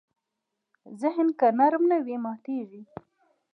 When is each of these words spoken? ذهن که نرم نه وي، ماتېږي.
ذهن 1.01 1.27
که 1.39 1.47
نرم 1.57 1.83
نه 1.91 1.97
وي، 2.05 2.15
ماتېږي. 2.23 2.81